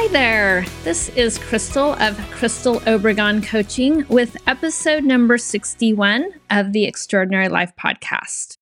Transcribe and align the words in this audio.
Hi 0.00 0.08
there. 0.08 0.64
This 0.82 1.10
is 1.10 1.36
Crystal 1.36 1.92
of 1.92 2.16
Crystal 2.30 2.80
Obregon 2.80 3.44
Coaching 3.44 4.06
with 4.08 4.34
episode 4.46 5.04
number 5.04 5.36
61 5.36 6.30
of 6.48 6.72
the 6.72 6.86
Extraordinary 6.86 7.50
Life 7.50 7.74
podcast. 7.78 8.56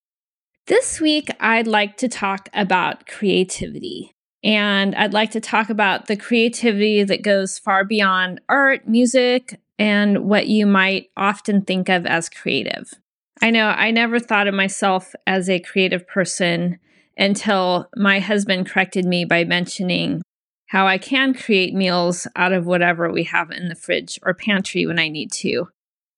This 0.67 1.01
week, 1.01 1.29
I'd 1.39 1.69
like 1.69 1.97
to 1.99 2.09
talk 2.09 2.49
about 2.53 3.07
creativity. 3.07 4.17
And 4.43 4.97
I'd 4.97 5.13
like 5.13 5.31
to 5.31 5.41
talk 5.41 5.71
about 5.71 6.09
the 6.09 6.17
creativity 6.17 7.05
that 7.05 7.23
goes 7.23 7.57
far 7.57 7.85
beyond 7.85 8.41
art, 8.49 8.89
music, 8.89 9.61
and 9.79 10.25
what 10.25 10.49
you 10.49 10.67
might 10.67 11.11
often 11.17 11.63
think 11.63 11.89
of 11.89 12.05
as 12.05 12.29
creative. 12.29 12.95
I 13.41 13.53
know 13.53 13.69
I 13.69 13.93
never 13.93 14.19
thought 14.19 14.49
of 14.49 14.55
myself 14.55 15.15
as 15.25 15.49
a 15.49 15.61
creative 15.61 16.05
person 16.05 16.81
until 17.17 17.89
my 17.97 18.19
husband 18.19 18.69
corrected 18.69 19.05
me 19.05 19.25
by 19.25 19.45
mentioning 19.45 20.23
how 20.69 20.87
I 20.87 20.99
can 20.99 21.35
create 21.35 21.75
meals 21.75 22.27
out 22.37 22.53
of 22.53 22.67
whatever 22.67 23.11
we 23.11 23.25
have 23.25 23.51
in 23.51 23.69
the 23.69 23.75
fridge 23.75 24.19
or 24.23 24.35
pantry 24.35 24.87
when 24.87 24.99
I 24.99 25.09
need 25.09 25.33
to. 25.33 25.69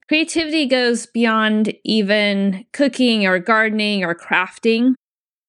Creativity 0.08 0.66
goes 0.66 1.06
beyond 1.06 1.72
even 1.84 2.66
cooking 2.72 3.26
or 3.26 3.38
gardening 3.38 4.04
or 4.04 4.14
crafting. 4.14 4.94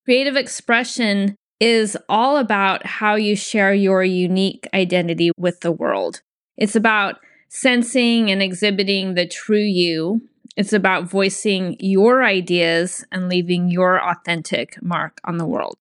Creative 0.05 0.35
expression 0.35 1.35
is 1.59 1.97
all 2.09 2.37
about 2.37 2.85
how 2.85 3.15
you 3.15 3.35
share 3.35 3.73
your 3.73 4.03
unique 4.03 4.67
identity 4.73 5.31
with 5.35 5.61
the 5.61 5.71
world. 5.71 6.21
It's 6.57 6.75
about 6.75 7.15
sensing 7.49 8.29
and 8.29 8.41
exhibiting 8.41 9.15
the 9.15 9.27
true 9.27 9.57
you. 9.57 10.21
It's 10.55 10.73
about 10.73 11.05
voicing 11.05 11.75
your 11.79 12.23
ideas 12.23 13.03
and 13.11 13.29
leaving 13.29 13.69
your 13.69 13.99
authentic 13.99 14.81
mark 14.81 15.19
on 15.23 15.37
the 15.37 15.45
world. 15.45 15.75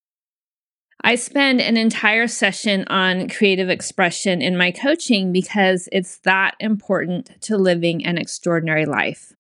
I 1.03 1.15
spend 1.15 1.61
an 1.61 1.77
entire 1.77 2.27
session 2.27 2.85
on 2.89 3.29
creative 3.29 3.71
expression 3.71 4.43
in 4.43 4.57
my 4.57 4.71
coaching 4.71 5.33
because 5.33 5.89
it's 5.93 6.19
that 6.25 6.55
important 6.61 7.41
to 7.43 7.57
living 7.57 8.05
an 8.05 8.19
extraordinary 8.19 8.85
life. 8.85 9.33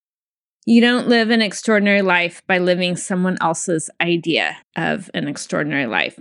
You 0.65 0.81
don't 0.81 1.09
live 1.09 1.31
an 1.31 1.43
extraordinary 1.43 2.03
life 2.03 2.43
by 2.47 2.59
living 2.59 2.97
someone 2.97 3.37
else's 3.41 3.91
idea 4.01 4.57
of 4.77 5.11
an 5.15 5.29
extraordinary 5.29 5.87
life. 5.87 6.19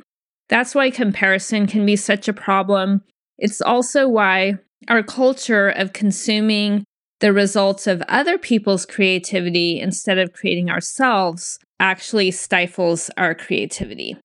That's 0.49 0.75
why 0.75 0.89
comparison 0.89 1.67
can 1.67 1.85
be 1.85 1.95
such 1.95 2.27
a 2.27 2.33
problem. 2.33 3.03
It's 3.37 3.61
also 3.61 4.07
why 4.07 4.55
our 4.87 5.03
culture 5.03 5.69
of 5.69 5.93
consuming 5.93 6.83
the 7.19 7.31
results 7.33 7.85
of 7.85 8.01
other 8.07 8.37
people's 8.37 8.85
creativity 8.85 9.79
instead 9.79 10.17
of 10.17 10.33
creating 10.33 10.69
ourselves 10.69 11.59
actually 11.79 12.31
stifles 12.31 13.09
our 13.17 13.35
creativity. 13.35 14.17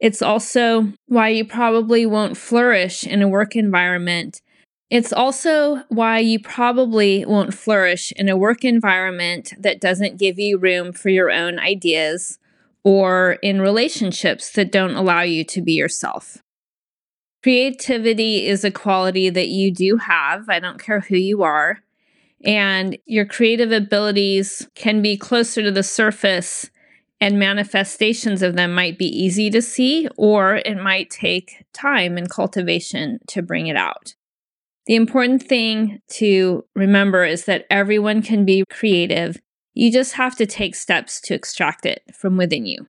It's 0.00 0.22
also 0.22 0.92
why 1.06 1.30
you 1.30 1.44
probably 1.44 2.06
won't 2.06 2.36
flourish 2.36 3.04
in 3.04 3.20
a 3.22 3.28
work 3.28 3.56
environment. 3.56 4.40
It's 4.90 5.12
also 5.12 5.82
why 5.88 6.20
you 6.20 6.40
probably 6.40 7.24
won't 7.26 7.52
flourish 7.52 8.12
in 8.12 8.28
a 8.28 8.36
work 8.36 8.64
environment 8.64 9.52
that 9.58 9.80
doesn't 9.80 10.18
give 10.18 10.38
you 10.38 10.56
room 10.56 10.92
for 10.92 11.10
your 11.10 11.30
own 11.30 11.58
ideas 11.58 12.38
or 12.84 13.32
in 13.42 13.60
relationships 13.60 14.52
that 14.52 14.72
don't 14.72 14.94
allow 14.94 15.22
you 15.22 15.44
to 15.44 15.60
be 15.60 15.72
yourself. 15.72 16.38
Creativity 17.42 18.46
is 18.46 18.64
a 18.64 18.70
quality 18.70 19.30
that 19.30 19.48
you 19.48 19.72
do 19.72 19.96
have. 19.96 20.48
I 20.48 20.58
don't 20.58 20.80
care 20.80 21.00
who 21.00 21.16
you 21.16 21.42
are. 21.42 21.80
And 22.44 22.96
your 23.04 23.26
creative 23.26 23.72
abilities 23.72 24.68
can 24.74 25.02
be 25.02 25.16
closer 25.16 25.62
to 25.62 25.70
the 25.70 25.82
surface 25.82 26.70
and 27.20 27.38
manifestations 27.38 28.42
of 28.42 28.54
them 28.54 28.72
might 28.72 28.98
be 28.98 29.06
easy 29.06 29.50
to 29.50 29.60
see, 29.60 30.08
or 30.16 30.56
it 30.56 30.76
might 30.76 31.10
take 31.10 31.64
time 31.72 32.16
and 32.16 32.30
cultivation 32.30 33.18
to 33.28 33.42
bring 33.42 33.66
it 33.66 33.76
out. 33.76 34.14
The 34.86 34.94
important 34.94 35.42
thing 35.42 36.00
to 36.12 36.64
remember 36.74 37.24
is 37.24 37.44
that 37.44 37.66
everyone 37.70 38.22
can 38.22 38.44
be 38.44 38.64
creative. 38.70 39.36
You 39.74 39.92
just 39.92 40.14
have 40.14 40.36
to 40.36 40.46
take 40.46 40.74
steps 40.74 41.20
to 41.22 41.34
extract 41.34 41.84
it 41.84 42.02
from 42.14 42.36
within 42.36 42.64
you. 42.64 42.86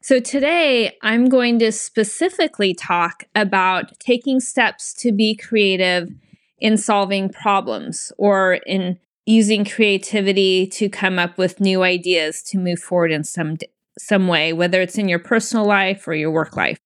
So, 0.00 0.20
today 0.20 0.96
I'm 1.02 1.28
going 1.28 1.58
to 1.60 1.72
specifically 1.72 2.72
talk 2.74 3.24
about 3.34 3.98
taking 3.98 4.38
steps 4.38 4.94
to 4.94 5.12
be 5.12 5.34
creative 5.34 6.10
in 6.58 6.76
solving 6.76 7.30
problems 7.30 8.12
or 8.18 8.54
in 8.66 8.98
using 9.28 9.62
creativity 9.62 10.66
to 10.66 10.88
come 10.88 11.18
up 11.18 11.36
with 11.36 11.60
new 11.60 11.82
ideas 11.82 12.42
to 12.42 12.56
move 12.56 12.78
forward 12.78 13.12
in 13.12 13.22
some 13.22 13.58
some 13.98 14.26
way 14.26 14.54
whether 14.54 14.80
it's 14.80 14.96
in 14.96 15.06
your 15.06 15.18
personal 15.18 15.66
life 15.66 16.08
or 16.08 16.14
your 16.14 16.30
work 16.30 16.56
life. 16.56 16.78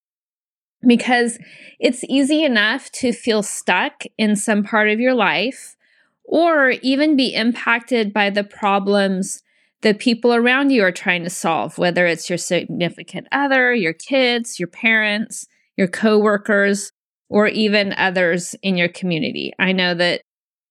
Because 0.85 1.39
it's 1.79 2.03
easy 2.05 2.43
enough 2.43 2.91
to 2.93 3.13
feel 3.13 3.45
stuck 3.45 4.03
in 4.19 4.35
some 4.35 4.65
part 4.65 4.89
of 4.89 4.99
your 4.99 5.15
life 5.15 5.77
or 6.25 6.71
even 6.83 7.17
be 7.17 7.33
impacted 7.33 8.13
by 8.13 8.29
the 8.29 8.43
problems 8.43 9.43
the 9.83 9.95
people 9.95 10.35
around 10.35 10.71
you 10.71 10.83
are 10.83 10.93
trying 10.93 11.23
to 11.23 11.31
solve 11.31 11.79
whether 11.79 12.07
it's 12.07 12.29
your 12.29 12.39
significant 12.39 13.29
other 13.31 13.73
your 13.73 13.93
kids 13.93 14.59
your 14.59 14.69
parents 14.69 15.47
your 15.77 15.89
coworkers 15.89 16.93
or 17.29 17.47
even 17.47 17.95
others 17.95 18.55
in 18.63 18.77
your 18.77 18.89
community. 18.89 19.55
I 19.59 19.73
know 19.73 19.95
that 19.95 20.21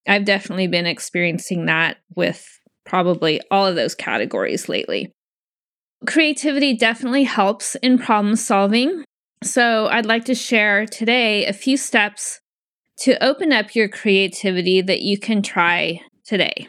I've 0.07 0.25
definitely 0.25 0.67
been 0.67 0.85
experiencing 0.85 1.65
that 1.65 1.97
with 2.15 2.45
probably 2.85 3.39
all 3.51 3.67
of 3.67 3.75
those 3.75 3.95
categories 3.95 4.67
lately. 4.67 5.11
Creativity 6.07 6.75
definitely 6.75 7.23
helps 7.23 7.75
in 7.75 7.99
problem 7.99 8.35
solving. 8.35 9.03
So, 9.43 9.87
I'd 9.87 10.05
like 10.05 10.25
to 10.25 10.35
share 10.35 10.85
today 10.85 11.45
a 11.45 11.53
few 11.53 11.77
steps 11.77 12.39
to 12.99 13.23
open 13.23 13.51
up 13.51 13.75
your 13.75 13.89
creativity 13.89 14.81
that 14.81 15.01
you 15.01 15.17
can 15.17 15.41
try 15.41 16.01
today. 16.23 16.67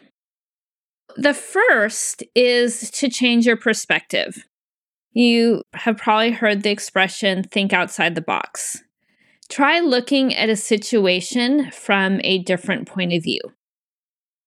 The 1.16 1.34
first 1.34 2.22
is 2.34 2.90
to 2.92 3.10
change 3.10 3.44
your 3.46 3.56
perspective. 3.56 4.46
You 5.12 5.62
have 5.74 5.98
probably 5.98 6.30
heard 6.30 6.62
the 6.62 6.70
expression 6.70 7.42
think 7.42 7.74
outside 7.74 8.14
the 8.14 8.22
box. 8.22 8.82
Try 9.52 9.80
looking 9.80 10.34
at 10.34 10.48
a 10.48 10.56
situation 10.56 11.70
from 11.72 12.22
a 12.24 12.38
different 12.38 12.88
point 12.88 13.12
of 13.12 13.22
view. 13.22 13.42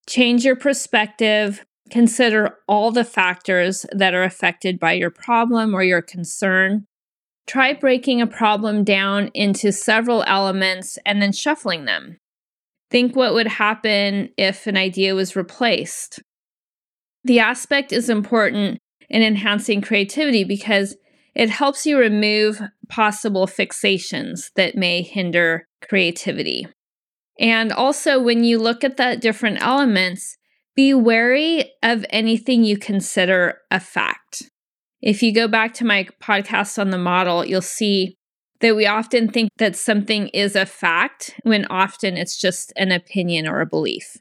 Change 0.09 0.43
your 0.43 0.55
perspective. 0.55 1.63
Consider 1.91 2.55
all 2.67 2.89
the 2.89 3.03
factors 3.03 3.85
that 3.91 4.15
are 4.15 4.23
affected 4.23 4.79
by 4.79 4.93
your 4.93 5.11
problem 5.11 5.75
or 5.75 5.83
your 5.83 6.01
concern. 6.01 6.85
Try 7.45 7.73
breaking 7.73 8.19
a 8.19 8.25
problem 8.25 8.83
down 8.83 9.29
into 9.35 9.71
several 9.71 10.23
elements 10.25 10.97
and 11.05 11.21
then 11.21 11.33
shuffling 11.33 11.85
them. 11.85 12.17
Think 12.89 13.15
what 13.15 13.35
would 13.35 13.45
happen 13.45 14.29
if 14.39 14.65
an 14.65 14.75
idea 14.75 15.13
was 15.13 15.35
replaced. 15.35 16.19
The 17.23 17.41
aspect 17.41 17.93
is 17.93 18.09
important 18.09 18.79
in 19.07 19.21
enhancing 19.21 19.81
creativity 19.81 20.43
because 20.43 20.95
it 21.35 21.49
helps 21.49 21.85
you 21.85 21.97
remove 21.97 22.61
possible 22.87 23.45
fixations 23.45 24.51
that 24.55 24.75
may 24.75 25.01
hinder 25.01 25.67
creativity. 25.87 26.67
And 27.39 27.71
also, 27.71 28.21
when 28.21 28.43
you 28.43 28.57
look 28.57 28.83
at 28.83 28.97
the 28.97 29.17
different 29.17 29.61
elements, 29.61 30.37
be 30.75 30.93
wary 30.93 31.71
of 31.83 32.05
anything 32.09 32.63
you 32.63 32.77
consider 32.77 33.59
a 33.69 33.79
fact. 33.79 34.43
If 35.01 35.21
you 35.21 35.33
go 35.33 35.47
back 35.47 35.73
to 35.75 35.85
my 35.85 36.07
podcast 36.23 36.79
on 36.79 36.89
the 36.89 36.97
model, 36.97 37.45
you'll 37.45 37.61
see 37.61 38.15
that 38.61 38.75
we 38.75 38.85
often 38.85 39.27
think 39.27 39.49
that 39.57 39.75
something 39.75 40.29
is 40.29 40.55
a 40.55 40.65
fact 40.65 41.37
when 41.43 41.65
often 41.65 42.17
it's 42.17 42.39
just 42.39 42.71
an 42.77 42.91
opinion 42.91 43.47
or 43.47 43.61
a 43.61 43.65
belief. 43.65 44.17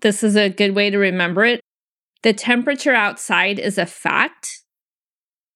This 0.00 0.22
is 0.22 0.36
a 0.36 0.50
good 0.50 0.74
way 0.74 0.90
to 0.90 0.98
remember 0.98 1.44
it. 1.44 1.60
The 2.22 2.32
temperature 2.32 2.94
outside 2.94 3.58
is 3.58 3.78
a 3.78 3.86
fact, 3.86 4.62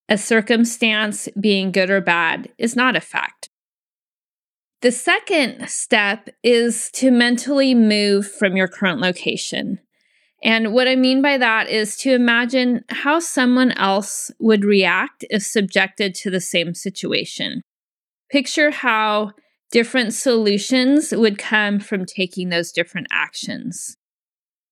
a 0.09 0.17
circumstance 0.17 1.29
being 1.39 1.71
good 1.71 1.89
or 1.89 2.01
bad 2.01 2.49
is 2.57 2.75
not 2.75 2.95
a 2.95 3.01
fact. 3.01 3.49
The 4.81 4.91
second 4.91 5.69
step 5.69 6.29
is 6.43 6.91
to 6.95 7.09
mentally 7.09 7.73
move 7.73 8.29
from 8.29 8.57
your 8.57 8.67
current 8.67 8.99
location. 8.99 9.79
And 10.43 10.73
what 10.73 10.89
I 10.89 10.97
mean 10.97 11.21
by 11.21 11.37
that 11.37 11.69
is 11.69 11.95
to 11.99 12.13
imagine 12.13 12.83
how 12.89 13.19
someone 13.19 13.71
else 13.71 14.29
would 14.39 14.65
react 14.65 15.23
if 15.29 15.43
subjected 15.43 16.13
to 16.15 16.29
the 16.29 16.41
same 16.41 16.73
situation. 16.73 17.61
Picture 18.29 18.71
how 18.71 19.31
Different 19.73 20.13
solutions 20.13 21.11
would 21.11 21.39
come 21.39 21.79
from 21.79 22.05
taking 22.05 22.49
those 22.49 22.71
different 22.71 23.07
actions. 23.11 23.97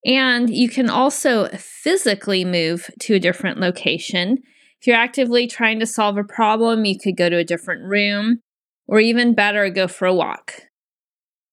And 0.06 0.48
you 0.48 0.70
can 0.70 0.92
also 0.92 1.48
physically 1.48 2.46
move 2.46 2.88
to 3.00 3.16
a 3.16 3.20
different 3.20 3.60
location. 3.60 4.44
If 4.82 4.88
you're 4.88 4.96
actively 4.96 5.46
trying 5.46 5.80
to 5.82 5.86
solve 5.86 6.18
a 6.18 6.24
problem, 6.24 6.86
you 6.86 6.98
could 6.98 7.16
go 7.16 7.30
to 7.30 7.38
a 7.38 7.44
different 7.44 7.84
room, 7.84 8.40
or 8.88 9.00
even 9.00 9.36
better, 9.36 9.70
go 9.70 9.88
for 9.88 10.08
a 10.08 10.14
walk. 10.14 10.54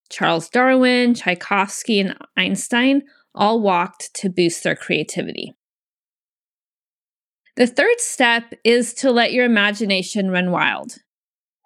Charles 0.08 0.48
Darwin, 0.48 1.12
Tchaikovsky, 1.12 2.00
and 2.00 2.16
Einstein 2.38 3.02
all 3.34 3.60
walked 3.60 4.14
to 4.14 4.30
boost 4.30 4.64
their 4.64 4.74
creativity. 4.74 5.52
The 7.56 7.66
third 7.66 8.00
step 8.00 8.54
is 8.64 8.94
to 8.94 9.10
let 9.10 9.34
your 9.34 9.44
imagination 9.44 10.30
run 10.30 10.50
wild. 10.50 10.94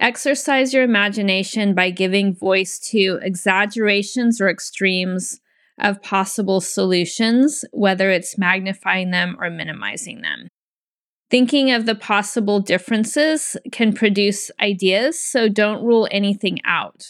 Exercise 0.00 0.74
your 0.74 0.82
imagination 0.82 1.76
by 1.76 1.90
giving 1.90 2.34
voice 2.34 2.80
to 2.90 3.20
exaggerations 3.22 4.40
or 4.40 4.50
extremes 4.50 5.38
of 5.78 6.02
possible 6.02 6.60
solutions, 6.60 7.64
whether 7.70 8.10
it's 8.10 8.36
magnifying 8.36 9.12
them 9.12 9.36
or 9.38 9.48
minimizing 9.48 10.22
them. 10.22 10.48
Thinking 11.32 11.70
of 11.70 11.87
the 11.87 11.94
possible 11.94 12.61
differences 12.61 13.56
can 13.73 13.94
produce 13.94 14.50
ideas, 14.61 15.19
so 15.19 15.49
don't 15.49 15.82
rule 15.82 16.06
anything 16.11 16.58
out. 16.67 17.06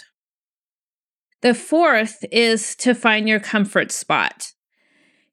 The 1.40 1.54
fourth 1.54 2.24
is 2.30 2.76
to 2.76 2.94
find 2.94 3.28
your 3.28 3.40
comfort 3.40 3.90
spot. 3.90 4.52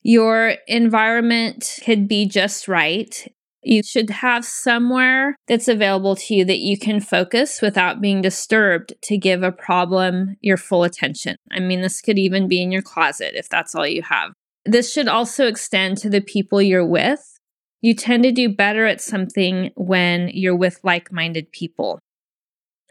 Your 0.01 0.55
environment 0.67 1.77
could 1.85 2.07
be 2.07 2.27
just 2.27 2.67
right. 2.67 3.31
You 3.61 3.83
should 3.83 4.09
have 4.09 4.43
somewhere 4.43 5.35
that's 5.47 5.67
available 5.67 6.15
to 6.15 6.33
you 6.33 6.43
that 6.45 6.57
you 6.57 6.75
can 6.75 6.99
focus 6.99 7.61
without 7.61 8.01
being 8.01 8.23
disturbed 8.23 8.95
to 9.03 9.19
give 9.19 9.43
a 9.43 9.51
problem 9.51 10.35
your 10.41 10.57
full 10.57 10.83
attention. 10.83 11.35
I 11.51 11.59
mean, 11.59 11.81
this 11.81 12.01
could 12.01 12.17
even 12.17 12.47
be 12.47 12.59
in 12.59 12.71
your 12.71 12.81
closet 12.81 13.33
if 13.35 13.49
that's 13.49 13.75
all 13.75 13.85
you 13.85 14.01
have. 14.01 14.31
This 14.65 14.91
should 14.91 15.07
also 15.07 15.45
extend 15.45 15.99
to 15.99 16.09
the 16.09 16.21
people 16.21 16.59
you're 16.59 16.83
with. 16.83 17.38
You 17.81 17.93
tend 17.93 18.23
to 18.23 18.31
do 18.31 18.49
better 18.49 18.85
at 18.85 19.01
something 19.01 19.71
when 19.75 20.29
you're 20.33 20.55
with 20.55 20.79
like 20.83 21.11
minded 21.11 21.51
people. 21.51 21.99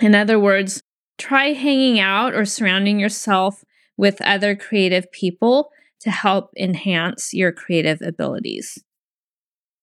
In 0.00 0.14
other 0.14 0.38
words, 0.38 0.82
try 1.18 1.52
hanging 1.52 2.00
out 2.00 2.34
or 2.34 2.44
surrounding 2.44 2.98
yourself 2.98 3.64
with 3.96 4.22
other 4.22 4.54
creative 4.54 5.10
people 5.12 5.70
to 6.00 6.10
help 6.10 6.50
enhance 6.56 7.34
your 7.34 7.52
creative 7.52 8.00
abilities. 8.00 8.82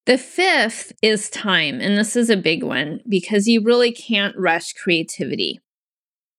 The 0.06 0.18
fifth 0.18 0.94
is 1.02 1.30
time, 1.30 1.82
and 1.82 1.98
this 1.98 2.16
is 2.16 2.30
a 2.30 2.38
big 2.38 2.64
one 2.64 3.02
because 3.10 3.48
you 3.48 3.62
really 3.62 3.92
can't 3.92 4.38
rush 4.38 4.74
creativity. 4.74 5.60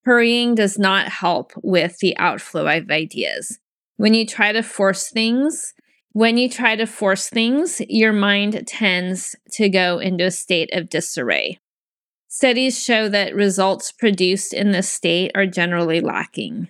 Hurrying 0.04 0.54
does 0.54 0.78
not 0.78 1.08
help 1.08 1.52
with 1.62 1.98
the 1.98 2.16
outflow 2.16 2.66
of 2.68 2.90
ideas. 2.90 3.58
When 3.96 4.14
you 4.14 4.24
try 4.24 4.52
to 4.52 4.62
force 4.62 5.10
things, 5.10 5.74
when 6.16 6.38
you 6.38 6.48
try 6.48 6.74
to 6.74 6.86
force 6.86 7.28
things, 7.28 7.82
your 7.90 8.10
mind 8.14 8.66
tends 8.66 9.36
to 9.50 9.68
go 9.68 9.98
into 9.98 10.24
a 10.24 10.30
state 10.30 10.70
of 10.72 10.88
disarray. 10.88 11.58
Studies 12.26 12.82
show 12.82 13.10
that 13.10 13.34
results 13.34 13.92
produced 13.92 14.54
in 14.54 14.70
this 14.70 14.90
state 14.90 15.30
are 15.34 15.44
generally 15.44 16.00
lacking. 16.00 16.68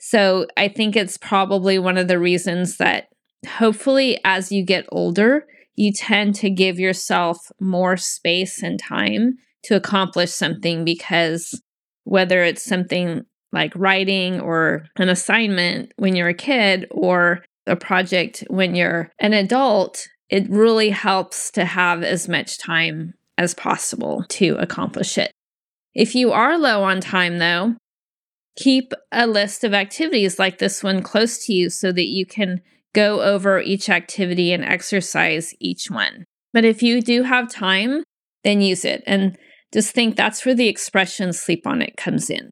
So 0.00 0.48
I 0.56 0.66
think 0.66 0.96
it's 0.96 1.16
probably 1.16 1.78
one 1.78 1.96
of 1.96 2.08
the 2.08 2.18
reasons 2.18 2.78
that 2.78 3.06
hopefully 3.46 4.18
as 4.24 4.50
you 4.50 4.64
get 4.64 4.88
older, 4.90 5.46
you 5.76 5.92
tend 5.92 6.34
to 6.36 6.50
give 6.50 6.80
yourself 6.80 7.52
more 7.60 7.96
space 7.96 8.64
and 8.64 8.80
time 8.80 9.36
to 9.62 9.76
accomplish 9.76 10.32
something 10.32 10.84
because 10.84 11.62
whether 12.02 12.42
it's 12.42 12.64
something 12.64 13.22
like 13.52 13.72
writing 13.76 14.40
or 14.40 14.86
an 14.96 15.08
assignment 15.08 15.92
when 15.98 16.16
you're 16.16 16.30
a 16.30 16.34
kid 16.34 16.88
or 16.90 17.44
a 17.66 17.76
project 17.76 18.44
when 18.48 18.74
you're 18.74 19.10
an 19.18 19.32
adult, 19.32 20.08
it 20.28 20.48
really 20.50 20.90
helps 20.90 21.50
to 21.52 21.64
have 21.64 22.02
as 22.02 22.28
much 22.28 22.58
time 22.58 23.14
as 23.38 23.54
possible 23.54 24.24
to 24.28 24.56
accomplish 24.56 25.18
it. 25.18 25.32
If 25.94 26.14
you 26.14 26.32
are 26.32 26.58
low 26.58 26.82
on 26.82 27.00
time, 27.00 27.38
though, 27.38 27.76
keep 28.56 28.92
a 29.10 29.26
list 29.26 29.64
of 29.64 29.74
activities 29.74 30.38
like 30.38 30.58
this 30.58 30.82
one 30.82 31.02
close 31.02 31.44
to 31.46 31.52
you 31.52 31.70
so 31.70 31.92
that 31.92 32.06
you 32.06 32.26
can 32.26 32.60
go 32.94 33.22
over 33.22 33.60
each 33.60 33.88
activity 33.88 34.52
and 34.52 34.64
exercise 34.64 35.54
each 35.60 35.90
one. 35.90 36.24
But 36.52 36.64
if 36.64 36.82
you 36.82 37.00
do 37.00 37.22
have 37.22 37.50
time, 37.50 38.04
then 38.44 38.60
use 38.60 38.84
it. 38.84 39.02
And 39.06 39.38
just 39.72 39.94
think 39.94 40.16
that's 40.16 40.44
where 40.44 40.54
the 40.54 40.68
expression 40.68 41.32
sleep 41.32 41.66
on 41.66 41.80
it 41.80 41.96
comes 41.96 42.28
in. 42.28 42.50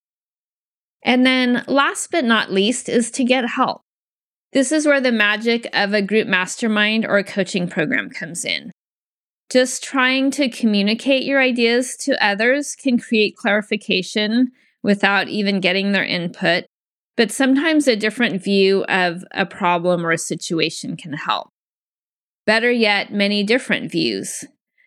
And 1.03 1.25
then, 1.25 1.65
last 1.67 2.11
but 2.11 2.25
not 2.25 2.53
least, 2.53 2.89
is 2.89 3.11
to 3.13 3.25
get 3.25 3.49
help. 3.49 3.83
This 4.53 4.73
is 4.73 4.87
where 4.87 5.01
the 5.01 5.13
magic 5.13 5.69
of 5.73 5.95
a 5.95 6.03
group 6.03 6.27
mastermind 6.27 7.05
or 7.05 7.19
a 7.19 7.25
coaching 7.25 7.69
program 7.69 8.11
comes 8.11 8.45
in. 8.45 8.73
Just 9.51 9.83
trying 9.83 10.31
to 10.33 10.49
communicate 10.49 11.25
your 11.25 11.41
ideas 11.41 11.97
to 12.03 12.25
others 12.25 12.75
can 12.75 12.99
create 12.99 13.37
clarification 13.37 14.53
without 14.83 15.29
even 15.29 15.61
getting 15.61 15.93
their 15.93 16.05
input 16.05 16.65
but 17.21 17.31
sometimes 17.31 17.87
a 17.87 17.97
different 17.97 18.43
view 18.43 18.83
of 18.85 19.23
a 19.33 19.45
problem 19.45 20.07
or 20.07 20.11
a 20.11 20.17
situation 20.17 20.97
can 20.97 21.13
help. 21.13 21.51
Better 22.47 22.71
yet, 22.71 23.13
many 23.13 23.43
different 23.45 23.93
views. 23.93 24.43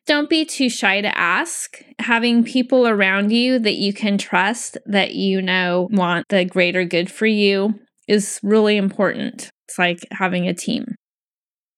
Don't 0.07 0.31
be 0.31 0.44
too 0.44 0.68
shy 0.68 1.00
to 1.00 1.16
ask. 1.16 1.83
Having 2.00 2.45
people 2.45 2.88
around 2.88 3.31
you 3.31 3.59
that 3.59 3.75
you 3.75 3.94
can 3.94 4.18
trust, 4.18 4.80
that 4.88 5.13
you 5.13 5.44
know 5.44 5.88
want 5.92 6.25
the 6.30 6.44
greater 6.44 6.83
good 6.86 7.12
for 7.12 7.27
you, 7.27 7.80
is 8.07 8.39
really 8.42 8.77
important. 8.77 9.51
It's 9.68 9.80
like 9.80 10.06
having 10.12 10.48
a 10.48 10.54
team. 10.54 10.95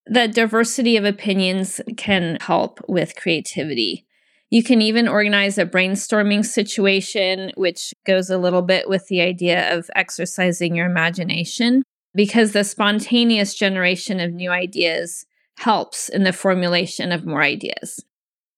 The 0.07 0.27
diversity 0.27 0.97
of 0.97 1.05
opinions 1.05 1.81
can 1.97 2.37
help 2.41 2.79
with 2.87 3.15
creativity. 3.15 4.05
You 4.51 4.63
can 4.63 4.81
even 4.81 5.07
organize 5.07 5.57
a 5.57 5.65
brainstorming 5.65 6.45
situation, 6.45 7.51
which 7.55 7.93
goes 8.05 8.29
a 8.29 8.37
little 8.37 8.61
bit 8.61 8.87
with 8.87 9.07
the 9.07 9.21
idea 9.21 9.75
of 9.75 9.89
exercising 9.95 10.75
your 10.75 10.85
imagination, 10.85 11.81
because 12.13 12.51
the 12.51 12.63
spontaneous 12.63 13.55
generation 13.55 14.19
of 14.19 14.31
new 14.31 14.51
ideas 14.51 15.25
helps 15.57 16.09
in 16.09 16.23
the 16.23 16.33
formulation 16.33 17.11
of 17.11 17.25
more 17.25 17.41
ideas. 17.41 18.05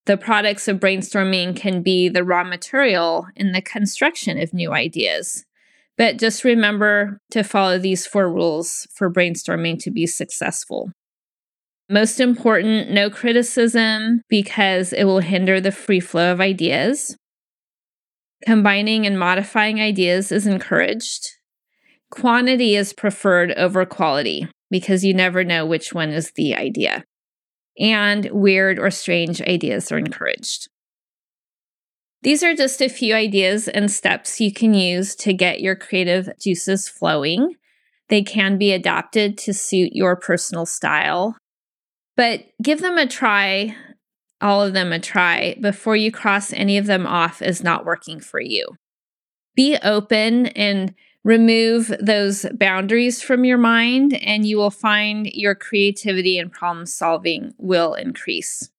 The 0.05 0.17
products 0.17 0.67
of 0.67 0.79
brainstorming 0.79 1.55
can 1.55 1.81
be 1.81 2.09
the 2.09 2.23
raw 2.23 2.43
material 2.43 3.27
in 3.35 3.51
the 3.51 3.61
construction 3.61 4.39
of 4.41 4.53
new 4.53 4.73
ideas. 4.73 5.45
But 5.97 6.17
just 6.17 6.43
remember 6.43 7.19
to 7.31 7.43
follow 7.43 7.79
these 7.79 8.05
four 8.05 8.31
rules 8.31 8.87
for 8.93 9.11
brainstorming 9.11 9.79
to 9.79 9.91
be 9.91 10.05
successful. 10.05 10.91
Most 11.89 12.19
important, 12.19 12.91
no 12.91 13.09
criticism 13.09 14.21
because 14.29 14.93
it 14.93 15.05
will 15.05 15.21
hinder 15.21 15.59
the 15.59 15.71
free 15.71 16.01
flow 16.01 16.31
of 16.31 16.41
ideas. 16.41 17.17
Combining 18.45 19.07
and 19.07 19.17
modifying 19.17 19.81
ideas 19.81 20.31
is 20.31 20.45
encouraged. 20.45 21.27
Quantity 22.11 22.75
is 22.75 22.93
preferred 22.93 23.51
over 23.53 23.85
quality 23.85 24.47
because 24.69 25.03
you 25.03 25.13
never 25.13 25.43
know 25.43 25.65
which 25.65 25.93
one 25.93 26.09
is 26.09 26.31
the 26.35 26.55
idea. 26.55 27.03
And 27.79 28.29
weird 28.31 28.79
or 28.79 28.91
strange 28.91 29.41
ideas 29.41 29.91
are 29.91 29.97
encouraged. 29.97 30.67
These 32.23 32.43
are 32.43 32.55
just 32.55 32.81
a 32.81 32.89
few 32.89 33.13
ideas 33.13 33.67
and 33.67 33.91
steps 33.91 34.41
you 34.41 34.51
can 34.51 34.73
use 34.73 35.15
to 35.17 35.33
get 35.33 35.61
your 35.61 35.75
creative 35.75 36.29
juices 36.39 36.89
flowing. 36.89 37.55
They 38.09 38.23
can 38.23 38.57
be 38.57 38.71
adapted 38.71 39.37
to 39.39 39.53
suit 39.53 39.91
your 39.93 40.15
personal 40.15 40.65
style 40.65 41.37
but 42.17 42.45
give 42.61 42.81
them 42.81 42.97
a 42.97 43.07
try, 43.07 43.77
all 44.41 44.61
of 44.63 44.73
them 44.73 44.91
a 44.91 44.99
try, 44.99 45.55
before 45.61 45.95
you 45.95 46.11
cross 46.11 46.51
any 46.51 46.77
of 46.77 46.87
them 46.87 47.05
off 47.05 47.41
as 47.41 47.63
not 47.63 47.85
working 47.85 48.19
for 48.19 48.41
you. 48.41 48.67
Be 49.55 49.77
open 49.83 50.47
and 50.47 50.93
remove 51.23 51.93
those 52.01 52.45
boundaries 52.53 53.21
from 53.21 53.45
your 53.45 53.59
mind, 53.59 54.15
and 54.15 54.45
you 54.45 54.57
will 54.57 54.71
find 54.71 55.27
your 55.27 55.53
creativity 55.53 56.39
and 56.39 56.51
problem 56.51 56.87
solving 56.87 57.53
will 57.57 57.93
increase. 57.93 58.71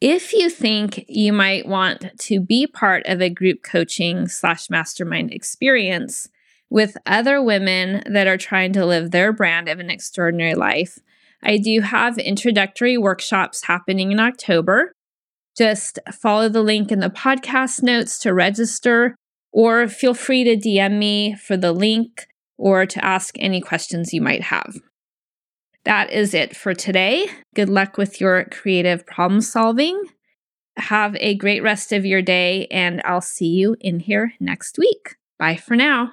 If 0.00 0.32
you 0.32 0.48
think 0.48 1.04
you 1.08 1.30
might 1.30 1.68
want 1.68 2.18
to 2.20 2.40
be 2.40 2.66
part 2.66 3.04
of 3.04 3.20
a 3.20 3.28
group 3.28 3.62
coaching 3.62 4.28
slash 4.28 4.70
mastermind 4.70 5.30
experience 5.30 6.28
with 6.70 6.96
other 7.04 7.42
women 7.42 8.02
that 8.10 8.26
are 8.26 8.38
trying 8.38 8.72
to 8.74 8.86
live 8.86 9.10
their 9.10 9.30
brand 9.30 9.68
of 9.68 9.78
an 9.78 9.90
extraordinary 9.90 10.54
life, 10.54 10.98
I 11.42 11.58
do 11.58 11.82
have 11.82 12.16
introductory 12.16 12.96
workshops 12.96 13.64
happening 13.64 14.10
in 14.10 14.20
October. 14.20 14.92
Just 15.54 15.98
follow 16.10 16.48
the 16.48 16.62
link 16.62 16.90
in 16.90 17.00
the 17.00 17.10
podcast 17.10 17.82
notes 17.82 18.18
to 18.20 18.32
register, 18.32 19.14
or 19.52 19.86
feel 19.86 20.14
free 20.14 20.44
to 20.44 20.56
DM 20.56 20.98
me 20.98 21.34
for 21.34 21.58
the 21.58 21.72
link 21.72 22.26
or 22.56 22.86
to 22.86 23.04
ask 23.04 23.34
any 23.38 23.60
questions 23.60 24.14
you 24.14 24.22
might 24.22 24.44
have. 24.44 24.76
That 25.84 26.12
is 26.12 26.34
it 26.34 26.56
for 26.56 26.74
today. 26.74 27.26
Good 27.54 27.68
luck 27.68 27.96
with 27.96 28.20
your 28.20 28.44
creative 28.44 29.06
problem 29.06 29.40
solving. 29.40 30.02
Have 30.76 31.16
a 31.16 31.34
great 31.34 31.62
rest 31.62 31.92
of 31.92 32.06
your 32.06 32.22
day, 32.22 32.66
and 32.70 33.00
I'll 33.04 33.20
see 33.20 33.48
you 33.48 33.76
in 33.80 34.00
here 34.00 34.32
next 34.40 34.78
week. 34.78 35.16
Bye 35.38 35.56
for 35.56 35.76
now. 35.76 36.12